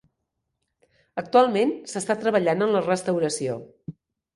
[1.23, 3.65] Actualment s'està treballant en la restauració.